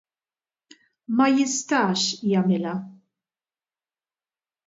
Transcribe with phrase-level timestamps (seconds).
[1.17, 2.73] Ma jistax jagħmilha.